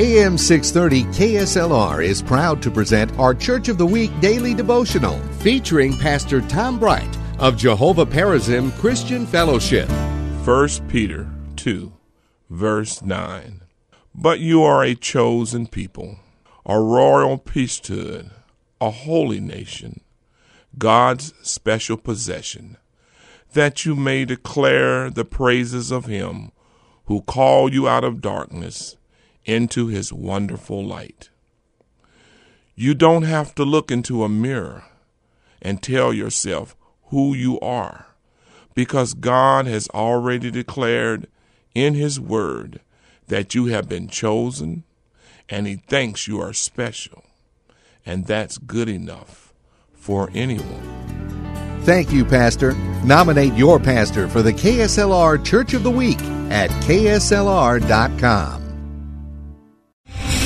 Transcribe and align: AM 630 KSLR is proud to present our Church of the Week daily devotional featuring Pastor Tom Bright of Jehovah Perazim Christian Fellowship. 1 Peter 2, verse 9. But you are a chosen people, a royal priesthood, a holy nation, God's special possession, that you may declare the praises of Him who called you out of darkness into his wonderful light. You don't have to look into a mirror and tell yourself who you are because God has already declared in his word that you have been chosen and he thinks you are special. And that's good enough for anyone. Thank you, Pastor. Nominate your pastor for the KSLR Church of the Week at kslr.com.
AM 0.00 0.38
630 0.38 1.02
KSLR 1.18 2.04
is 2.04 2.22
proud 2.22 2.62
to 2.62 2.70
present 2.70 3.10
our 3.18 3.34
Church 3.34 3.66
of 3.68 3.78
the 3.78 3.86
Week 3.86 4.12
daily 4.20 4.54
devotional 4.54 5.18
featuring 5.40 5.92
Pastor 5.92 6.40
Tom 6.40 6.78
Bright 6.78 7.18
of 7.40 7.56
Jehovah 7.56 8.06
Perazim 8.06 8.70
Christian 8.78 9.26
Fellowship. 9.26 9.88
1 10.44 10.68
Peter 10.86 11.28
2, 11.56 11.92
verse 12.48 13.02
9. 13.02 13.62
But 14.14 14.38
you 14.38 14.62
are 14.62 14.84
a 14.84 14.94
chosen 14.94 15.66
people, 15.66 16.20
a 16.64 16.78
royal 16.78 17.36
priesthood, 17.36 18.30
a 18.80 18.90
holy 18.90 19.40
nation, 19.40 20.02
God's 20.78 21.34
special 21.42 21.96
possession, 21.96 22.76
that 23.52 23.84
you 23.84 23.96
may 23.96 24.24
declare 24.24 25.10
the 25.10 25.24
praises 25.24 25.90
of 25.90 26.04
Him 26.04 26.52
who 27.06 27.20
called 27.22 27.74
you 27.74 27.88
out 27.88 28.04
of 28.04 28.20
darkness 28.20 28.94
into 29.48 29.86
his 29.86 30.12
wonderful 30.12 30.84
light. 30.84 31.30
You 32.76 32.94
don't 32.94 33.22
have 33.22 33.54
to 33.56 33.64
look 33.64 33.90
into 33.90 34.22
a 34.22 34.28
mirror 34.28 34.84
and 35.60 35.82
tell 35.82 36.12
yourself 36.12 36.76
who 37.06 37.34
you 37.34 37.58
are 37.60 38.06
because 38.74 39.14
God 39.14 39.66
has 39.66 39.88
already 39.88 40.50
declared 40.52 41.26
in 41.74 41.94
his 41.94 42.20
word 42.20 42.80
that 43.26 43.54
you 43.54 43.66
have 43.66 43.88
been 43.88 44.06
chosen 44.06 44.84
and 45.48 45.66
he 45.66 45.76
thinks 45.76 46.28
you 46.28 46.38
are 46.40 46.52
special. 46.52 47.24
And 48.04 48.26
that's 48.26 48.58
good 48.58 48.88
enough 48.88 49.52
for 49.94 50.30
anyone. 50.34 51.80
Thank 51.82 52.12
you, 52.12 52.24
Pastor. 52.24 52.74
Nominate 53.02 53.54
your 53.54 53.80
pastor 53.80 54.28
for 54.28 54.42
the 54.42 54.52
KSLR 54.52 55.44
Church 55.44 55.72
of 55.72 55.82
the 55.82 55.90
Week 55.90 56.20
at 56.50 56.70
kslr.com. 56.84 58.67